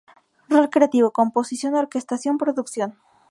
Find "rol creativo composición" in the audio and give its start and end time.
0.49-1.75